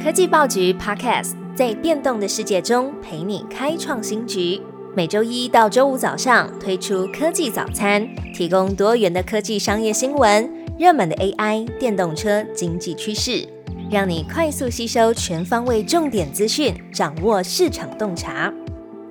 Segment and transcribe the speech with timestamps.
[0.00, 4.60] 科技报局 Podcast 在变动的世界中陪你开创新局。
[4.94, 13.46] 每周一到周五早上推出科技早餐，提供多元的科技商业新闻、热门的 AI、电动车、经济趋势，
[13.90, 18.52] 让你快速吸收全方位重点资讯，掌握市场洞察。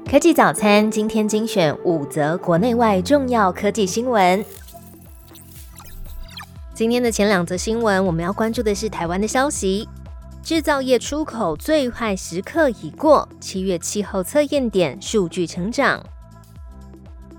[0.09, 4.43] 科技早餐今天精选五则国内外重要科技新闻。
[6.73, 9.88] 今天的前两则新闻，我们要关注的是台湾的消息。
[10.52, 16.05] 制造业出口最坏时刻已过，七月气候测验点数据成长。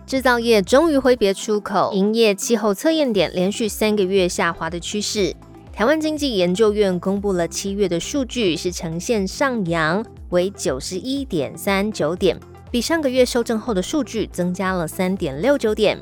[0.06, 5.36] 制造业终于挥别出口营业气候测验点连续三个月下滑的趋势。
[5.74, 15.98] 台湾经济研究院公布了七月的数据是呈现上扬，为九十一点三九点，比上个月修正后的数据增加了三点六九点。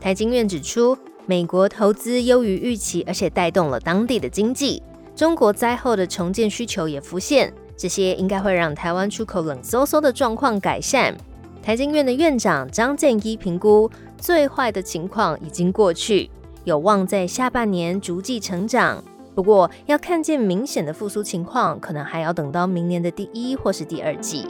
[0.00, 0.96] 台经院指出，
[1.26, 4.82] 美国投资优于预期，而且带动了当地的经济。
[5.14, 11.16] 中国灾后的重建需求也浮现，这些应该会让台湾出口冷飕飕的状况改善。
[11.62, 13.88] 台经院的院长张建一评估，
[14.18, 16.28] 最坏的情况已经过去，
[16.64, 19.02] 有望在下半年逐季成长。
[19.36, 24.48] 不过，要看见明显的复苏情况，可能还要等到明年的第一或是第二季。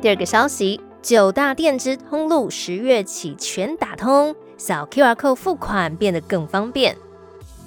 [0.00, 6.96] 第二个消息，九大电支通路十月起全打通，扫 QR code 付款变得更方便。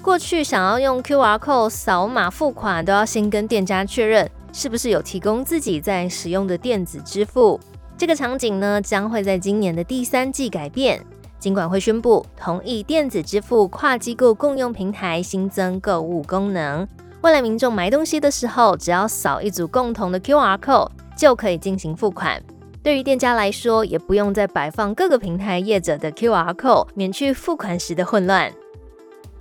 [0.01, 7.59] 过去想要用 QR code 扫码付款，都要先跟店家确认是不是有提供自己在使用的电子支付。
[7.97, 11.05] 这个场景呢，将会在今年的第三季改变。
[11.37, 16.87] 尽管会宣布同意电子支付跨机构共用平台新增购物功能，
[17.21, 22.41] 未来民众买东西的时候，只要扫一组共同的 QR code 就可以进行付款。
[22.81, 28.51] 对于店家来说，也不用再摆放各个平台业者的 QR code，免去付款时的混乱。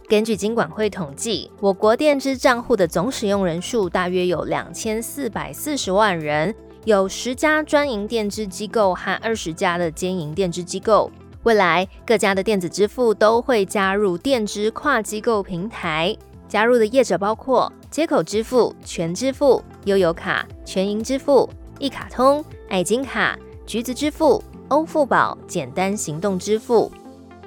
[0.09, 6.55] 根据金管会统计，我国电支账户的总使用人数大约有两千四百四十万人，
[6.87, 11.11] 有十家专营电支机构和二十家的兼营电支机构。
[11.42, 16.17] 未来各家的电子支付都会加入电支跨机构平台，
[16.48, 21.47] 加入的业者包括接口支付、全支付、悠游卡、全银支付、
[21.79, 26.91] 一卡通、爱金卡、橘子支付、欧付宝、简单行动支付。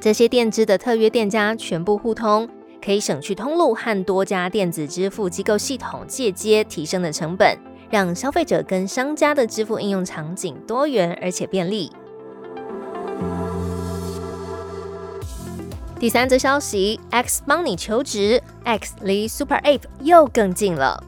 [0.01, 2.49] 这些电支的特约店家全部互通，
[2.83, 7.55] 可以省去通路和多家电子支付机构系统借接提升的成本，
[7.91, 11.91] 让消费者跟商家的支付应用场景多元而且便利。
[15.99, 21.03] 第三则消息，X 帮你求职，X 离 Super Ape 又更近了。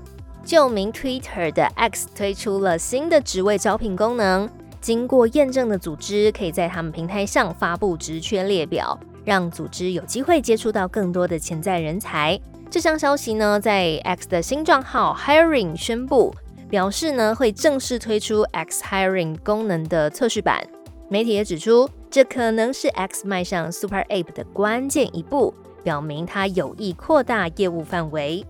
[0.46, 4.48] 旧名 Twitter 的 X 推出了新的职位招聘功能。
[4.83, 12.38] 经过验证的组织可以在他们平台上发布职缺列表，让组织有机会接触到更多的潜在人才。
[12.69, 16.35] 这项消息呢，在 X 的新账号 Hiring 宣布，
[16.69, 20.61] 表示呢会正式推出 X Hiring 功能的测试版。
[21.07, 28.45] 媒体也指出，这可能是 X 迈向 Super App 的关键一步，表明它有意扩大业务范围。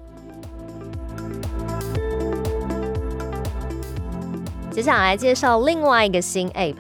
[4.74, 6.78] 接下来介绍另外一个新 App，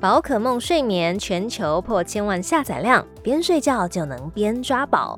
[0.00, 5.16] 宝可梦睡眠全球破千万下载量，边睡觉就能边抓宝。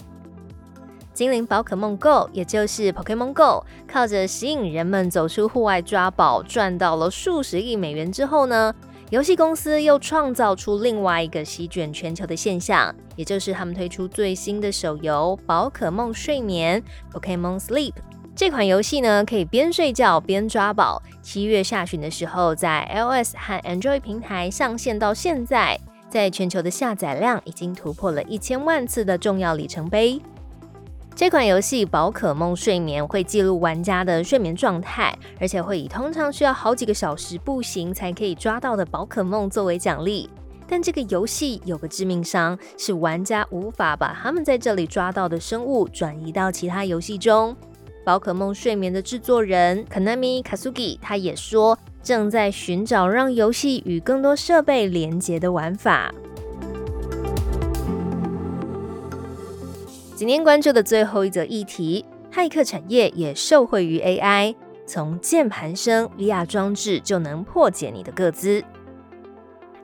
[1.14, 8.75] 精灵宝可梦 Go，也就是 Pokemon Go，靠着吸引人们走出户外抓宝，赚到了数十亿美元之后呢，
[9.09, 16.82] 游戏公司又创造出另外一个席卷全球的现象，也就是他们推出最新的手游宝可梦睡眠
[17.14, 17.94] Pokemon Sleep。
[18.41, 21.03] 这款游戏呢，可以边睡觉边抓宝。
[21.21, 25.78] 七月下旬的时候，在 iOS 和 Android 平台上线，到现在，
[26.09, 30.19] 在全球的下载量已经突破了一千万次的重要里程碑。
[31.15, 40.31] 这款游戏《宝可梦睡眠》会记录玩家的睡眠状态，而且会以通常需要好几个小时步行才可以抓到的宝可梦作为奖励。
[40.67, 47.55] 但这个游戏有个致命伤，是玩家无法把他们在这里抓到的生物转移到其他游戏中。
[48.05, 56.13] 宝可梦睡眠的制作人 Kanami Kasugi，他也说正在寻找让游戏与更多设备连接的玩法。
[60.15, 64.54] 今天关注的最后一则议题，骇客产业也受惠于 AI，
[64.86, 68.63] 从键盘声、VR 装置就能破解你的个资。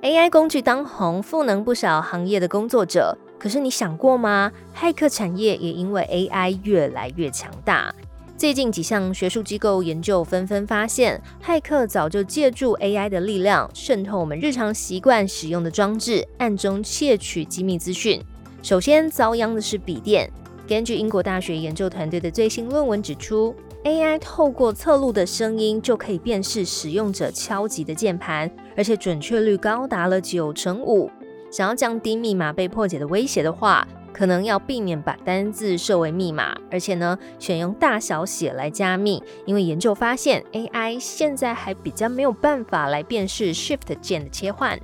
[0.03, 3.17] AI 工具当红，赋能不少行业的工作者。
[3.39, 4.51] 可是你想过吗？
[4.75, 7.95] 骇客产业也因为 AI 越来越强大。
[8.37, 18.23] 最近几项学术机构研究纷纷发现，骇客早就借助 AI 的力量，渗透我们日常习惯使用的装置，暗中窃取机密资讯。
[18.63, 20.31] 首先遭殃的是笔电，
[20.69, 23.55] 根据英国大学研究团队的最新论文指出
[23.85, 31.11] ，AI 透过侧录的声音就可以辨识使用者敲击的键盘，而且准确率高达了九成五。
[31.51, 44.81] 想要降低密码被破解的威胁的话，可能要避免把单字设为密码，而且呢，选用大小写来加密，因为研究发现，AI 现在还比较没有办法来辨识 Shift 键的切换。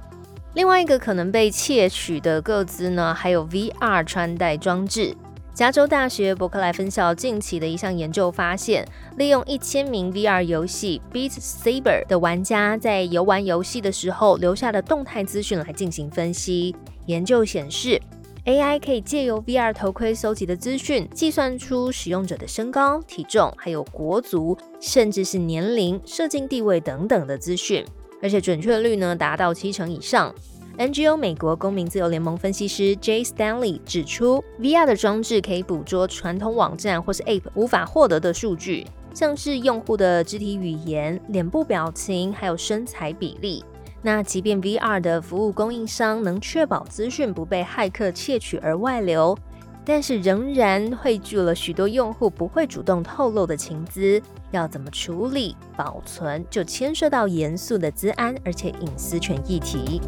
[0.52, 5.16] 另外一个可能被窃取的个资呢，还有 VR 穿戴装置。
[5.54, 8.86] 加州大学伯克莱分校近期的一项研究发现，
[9.16, 16.76] 利用一千名 VR 游戏 Beat Saber 的玩家在游玩游戏的时候留下的动态资讯来进行分析。
[17.06, 18.00] 研究显示
[18.44, 27.84] ，AI 可以借由 VR 头盔搜集的资讯，计算出使用者的身高、体重，还有国足，甚至是年龄、社经地位等等的资讯，
[28.22, 30.34] 而且准确率呢达到七成以上。
[30.78, 43.62] NGO 美国公民自由联盟分析师 Jay Stanley 指出，VR 的装置可以捕捉传统网站或是 App 无法获得的数据，像是用户的肢体语言、脸部表情，还有身材比例。
[44.02, 49.38] 那即便 VR 的服务供应商能确保资讯不被骇客窃取而外流。
[49.84, 54.22] 但是仍然汇聚了许多用户不会主动透露的情资，
[54.52, 60.00] 要怎么处理保存，就牵涉到严肃的资安而且隐私权议题。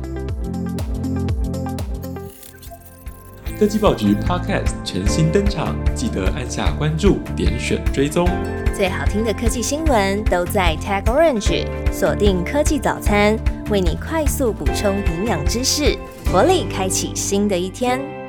[3.59, 8.29] 科技报局 Podcast 全新登场，记得按下关注，点选追踪。
[8.77, 13.37] 最好听的科技新闻都在 Tag Orange，锁定科技早餐，
[13.71, 15.97] 为你快速补充营养知识，
[16.31, 18.24] 活力开启新的一天。